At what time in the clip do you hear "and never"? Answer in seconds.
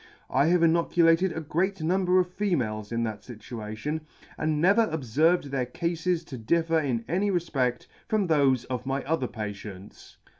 4.35-4.87